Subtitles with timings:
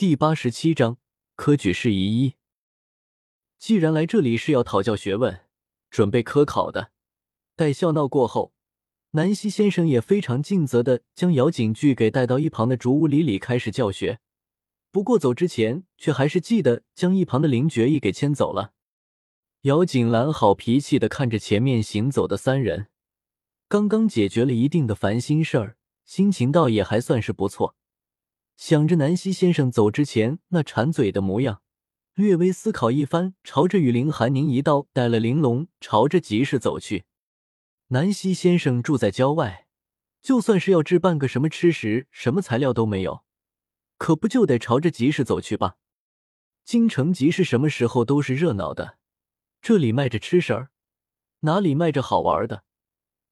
[0.00, 0.96] 第八十七章
[1.36, 2.36] 科举事宜一。
[3.58, 5.40] 既然来这里是要讨教学问、
[5.90, 6.90] 准备科考的，
[7.54, 8.54] 待笑闹过后，
[9.10, 14.20] 南希先生也非常尽责的将姚景句给带到一旁的竹屋里里开始教学。
[14.90, 18.72] 不过走之前，却还是记得将一旁的林觉义给牵走了。
[19.64, 22.86] 姚景兰好脾气的看着前面行走的三人，
[23.68, 25.76] 刚刚解决了一定的烦心事儿，
[26.06, 27.76] 心情倒也还算是不错。
[28.60, 31.62] 想着南希先生走之前那馋嘴的模样，
[32.12, 37.06] 略微思考一番，朝着与林寒宁一道带了玲珑，朝着集市走去。
[37.88, 39.66] 南希先生住在郊外，
[40.20, 43.24] 就算是要置办个什么吃食，什么材料都没有，
[43.96, 45.76] 可不就得朝着集市走去吧？
[46.62, 48.98] 京城集市什么时候都是热闹的，
[49.62, 50.68] 这里卖着吃食儿，
[51.40, 52.64] 哪里卖着好玩的？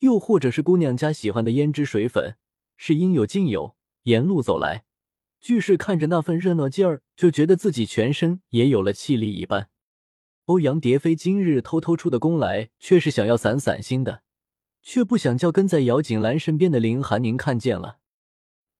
[0.00, 2.36] 又或者是姑娘家喜欢的胭脂水粉，
[2.76, 3.74] 是应有尽有。
[4.02, 4.84] 沿路走来。
[5.44, 9.68] 巨是看着那份热闹劲儿，就觉得自己全身也有了气力一般。
[10.46, 14.22] 欧阳蝶飞今日偷偷出的宫来，却是想要散散心的，
[14.80, 17.98] 却不想叫跟在姚锦兰身边的林寒宁看见了。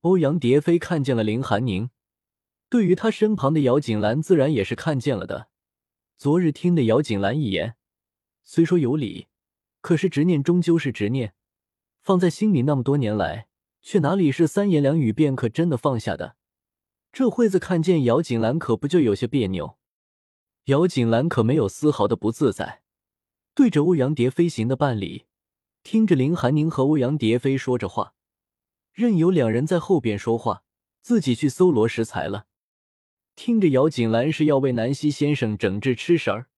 [0.00, 1.90] 欧阳蝶飞看见了林寒宁，
[2.70, 5.48] 对于他身旁的姚锦兰，自然也是看见了的。
[6.16, 7.74] 昨日听的姚锦兰一言，
[8.42, 9.26] 虽说有理，
[9.82, 11.34] 可是执念终究是执念，
[12.00, 13.48] 放在心里那么多年来，
[13.82, 16.36] 却哪里是三言两语便可真的放下的。
[17.14, 19.78] 这会子看见姚锦兰，可不就有些别扭？
[20.64, 22.82] 姚锦兰可没有丝毫的不自在，
[23.54, 25.26] 对着欧阳蝶飞行的半里，
[25.84, 28.14] 听着林寒宁和欧阳蝶飞说着话，
[28.92, 30.64] 任由两人在后边说话，
[31.02, 32.46] 自己去搜罗食材了。
[33.36, 36.48] 听着姚锦兰是要为南希先生整治吃食儿，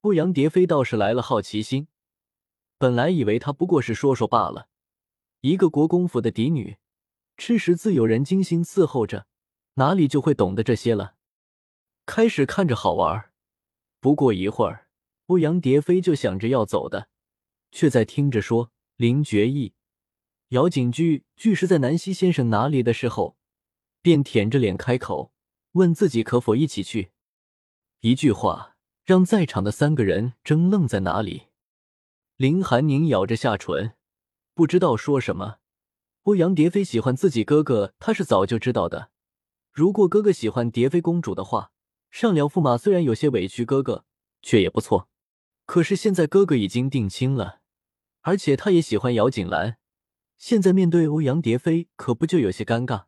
[0.00, 1.88] 欧阳蝶飞倒是来了好奇心。
[2.78, 4.68] 本来以为他不过是说说罢了，
[5.42, 6.78] 一个国公府的嫡女，
[7.36, 9.26] 吃食自有人精心伺候着。
[9.74, 11.14] 哪里就会懂得这些了？
[12.06, 13.30] 开始看着好玩，
[13.98, 14.88] 不过一会儿，
[15.26, 17.08] 欧阳蝶飞就想着要走的，
[17.72, 19.74] 却在听着说林觉义、
[20.48, 23.36] 姚景句俱是在南溪先生哪里的时候，
[24.02, 25.32] 便舔着脸开口
[25.72, 27.10] 问自己可否一起去。
[28.00, 31.48] 一句话让在场的三个人怔愣在哪里。
[32.36, 33.94] 林寒宁咬着下唇，
[34.54, 35.58] 不知道说什么。
[36.24, 39.10] 欧阳蝶飞喜欢自己哥哥，他是早就知道的。
[39.74, 41.72] 如果哥哥喜欢蝶妃公主的话，
[42.08, 44.04] 上了驸马虽然有些委屈哥哥，
[44.40, 45.08] 却也不错。
[45.66, 47.58] 可是现在哥哥已经定亲了，
[48.20, 49.78] 而且他也喜欢姚锦兰，
[50.38, 53.06] 现在面对欧阳蝶妃，可不就有些尴尬？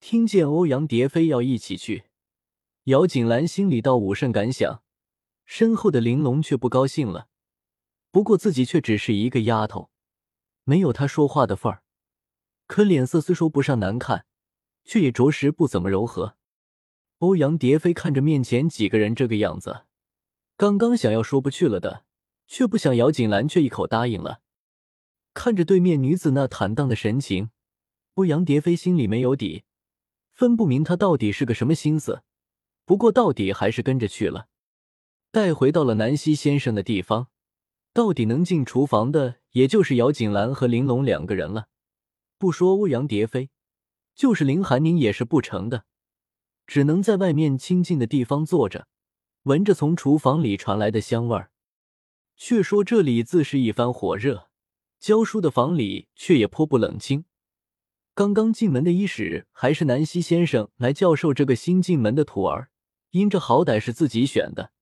[0.00, 2.04] 听见欧阳蝶妃要一起去，
[2.84, 4.82] 姚锦兰心里倒无甚感想，
[5.44, 7.28] 身后的玲珑却不高兴了。
[8.10, 9.90] 不过自己却只是一个丫头，
[10.64, 11.82] 没有她说话的份儿，
[12.66, 14.24] 可脸色虽说不上难看。
[14.84, 16.36] 却也着实不怎么柔和。
[17.18, 19.84] 欧阳蝶飞看着面前几个人这个样子，
[20.56, 22.04] 刚刚想要说不去了的，
[22.46, 24.40] 却不想姚锦兰却一口答应了。
[25.32, 27.50] 看着对面女子那坦荡的神情，
[28.14, 29.62] 欧阳蝶飞心里没有底，
[30.32, 32.22] 分不明她到底是个什么心思。
[32.84, 34.48] 不过到底还是跟着去了。
[35.30, 37.28] 带回到了南溪先生的地方，
[37.94, 41.68] 到底能进厨房的，也就是姚锦兰和玲珑两个人了。
[42.36, 43.51] 不说欧阳蝶飞。
[44.14, 45.84] 就是林寒宁也是不成的，
[46.66, 48.86] 只能在外面清静的地方坐着，
[49.44, 51.50] 闻着从厨房里传来的香味儿。
[52.36, 54.48] 却说这里自是一番火热，
[54.98, 57.24] 教书的房里却也颇不冷清。
[58.14, 62.70] 刚刚进门的伊始还是南希先生来教授这个新进门的徒儿，
[63.10, 64.72] 因这好歹是自己选的，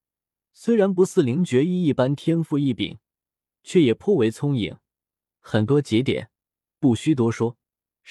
[0.52, 2.98] 虽然不似林觉一一般天赋异禀，
[3.62, 4.76] 却也颇为聪颖，
[5.38, 6.30] 很多节点
[6.80, 7.56] 不需多说。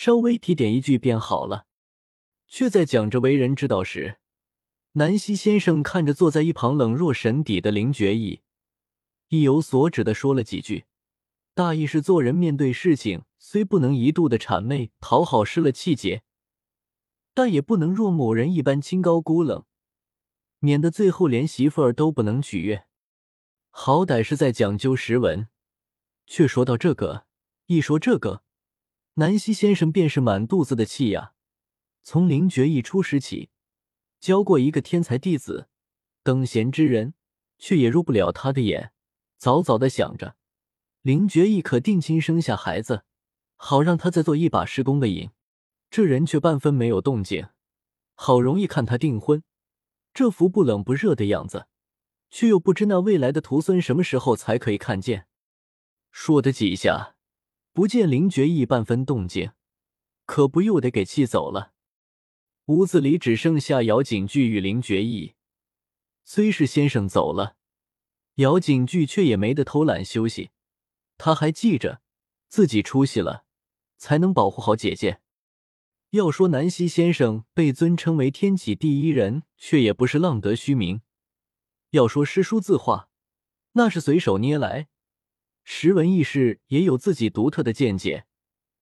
[0.02, 1.66] 稍微提点一句便好了，
[2.48, 4.20] 却在讲着为人之道时，
[4.94, 8.40] 南希先生看着坐在一旁冷若神邸的林觉意，
[9.28, 10.86] 意有所指的说了几句，
[11.54, 16.24] 大意是做人面对事情虽不能一度的谄媚讨好失了气节，
[17.34, 19.66] 但也不能若某人一般清高孤冷，
[20.60, 22.86] 免得最后连媳妇儿都不能取悦。
[23.70, 25.50] 好歹是在讲究实文，
[26.26, 27.26] 却说到这个，
[27.66, 28.44] 一说这个。
[29.20, 31.34] 南希先生便是满肚子的气呀！
[32.04, 33.50] 从林觉义出师起，
[34.22, 35.68] 教过一个天才弟子，
[36.24, 37.14] 等闲之人
[37.58, 38.94] 却也入不了他的眼。
[39.38, 40.38] 早早的想着，
[41.02, 43.04] 林觉义可定亲生下孩子，
[43.58, 45.32] 好让他再做一把施工的瘾。
[45.92, 47.50] 这人却半分没有动静。
[48.16, 49.44] 好容易看他订婚，
[50.14, 51.68] 这副不冷不热的样子，
[52.30, 55.28] 却又不知那未来的徒孙什么时候才可以看见。
[56.10, 57.18] 说的几下。
[57.80, 59.54] 不见林觉意半分动静，
[60.26, 61.72] 可不又得给气走了。
[62.66, 65.36] 屋子里只剩下姚景巨与林觉意。
[66.26, 67.56] 虽是先生走了，
[68.36, 70.50] 姚景巨却也没得偷懒休息，
[71.18, 72.02] 他还记着
[72.50, 73.46] 自己出息了，
[73.96, 75.22] 才能保护好姐姐。
[76.10, 81.02] 要说南希先生被尊称为天启第一人，却也不是浪得虚名。
[81.92, 83.10] 要说诗书字画，
[83.72, 84.89] 那是随手捏来。
[85.72, 88.26] 识文义士也有自己独特的见解。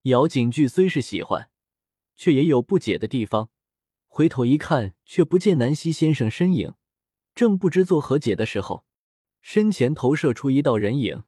[0.03, 1.51] 姚景巨虽是喜欢，
[2.15, 3.49] 却也有不解的地方。
[4.07, 6.75] 回头一看，却不见南希先生身影。
[7.35, 8.85] 正不知作何解的时候，
[9.41, 11.25] 身前投射出一道人影，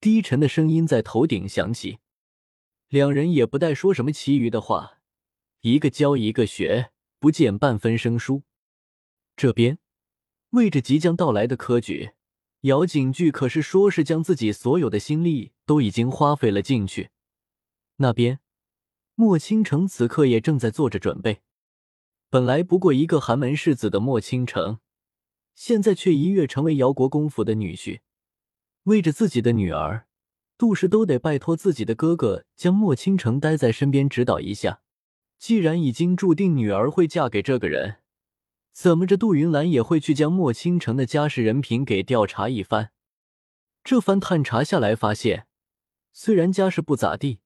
[0.00, 2.00] 低沉的声音在头顶响起。
[2.88, 5.00] 两人也不带说什么其余的话，
[5.62, 8.42] 一个教一个学，不见半分生疏。
[9.34, 9.78] 这边。
[10.50, 12.10] 为着即将到来的科举，
[12.64, 17.10] 姚景巨可是说是将自己所有的心力都已经花费了进去。
[17.96, 18.40] 那边，
[19.14, 21.42] 莫倾城此刻也正在做着准备。
[22.30, 24.78] 本来不过一个寒门世子的莫倾城，
[25.54, 28.00] 现在却一跃成为姚国公府的女婿。
[28.84, 30.06] 为着自己的女儿，
[30.56, 34.80] 杜氏都得拜托自己的哥哥将莫倾城待在身边指导一下。
[35.38, 37.96] 既然已经注定女儿会嫁给这个人。
[38.74, 42.90] 怎么着，杜云兰也会去将莫倾城的家世人品给调查一番。
[43.84, 45.46] 这番探查下来，发现
[46.12, 47.38] 虽然家世不咋地，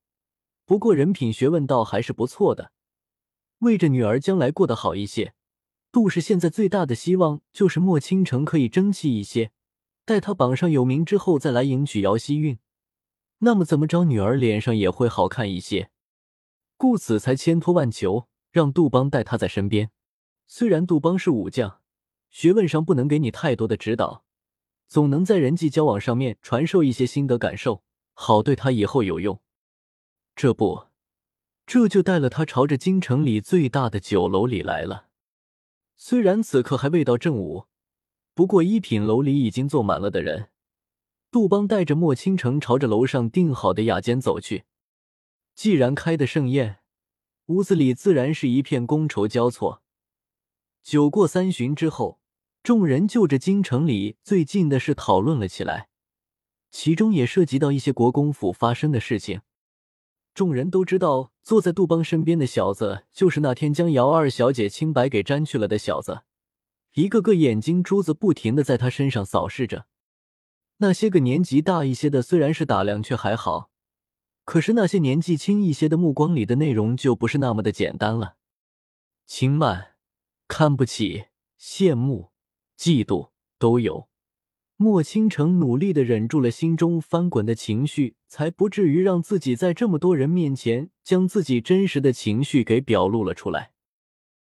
[0.64, 2.72] 不过人品学问倒还是不错的。
[3.58, 5.34] 为着女儿将来过得好一些，
[5.92, 9.52] 杜氏现在最大的希望就是莫倾城可以争气一些，
[10.06, 12.58] 待他榜上有名之后再来迎娶姚希韵，
[13.40, 15.90] 那么怎么着，女儿脸上也会好看一些。
[16.78, 19.90] 故此才千托万求，让杜邦带他在身边。
[20.50, 21.82] 虽然杜邦是武将，
[22.30, 24.24] 学问上不能给你太多的指导，
[24.88, 27.84] 总能在人际交往上面传授一些心得感受，
[28.14, 29.42] 好对他以后有用。
[30.34, 30.86] 这不，
[31.66, 35.08] 这就带了他朝着京城里最大的酒楼里来了。
[35.96, 37.66] 虽然此刻还未到正午，
[38.32, 40.48] 不过一品楼里已经坐满了的人。
[41.30, 44.64] 杜邦带着莫倾城朝着楼上订好的雅间走去。
[45.54, 46.78] 既然开的盛宴，
[47.46, 49.82] 屋子里自然是一片觥筹交错。
[50.88, 52.18] 酒过三巡之后，
[52.62, 55.90] 众人就着京城里最近的事讨论了起来，
[56.70, 59.42] 其中也涉及到一些国公府发生的事情。
[60.32, 66.22] 众人都知道，坐在杜邦身边的小子就是那天将姚二小姐清白给沾去了的小子，
[66.94, 69.84] 一个个眼睛珠子不停的在他身上扫视着。
[70.78, 73.68] 那些个年纪大一些的虽然是打量，却还好；
[74.46, 78.36] 可是那些年纪轻一些的目光里的内容就不是那么的简单了，
[79.26, 79.97] 轻慢。
[80.48, 81.26] 看不起、
[81.60, 82.30] 羡慕、
[82.76, 84.08] 嫉妒都有。
[84.76, 93.72] 莫倾城努力的忍住了心中翻滚的情绪，才不至于让自己在这么多人面前将自己真实的情绪给表露了出来。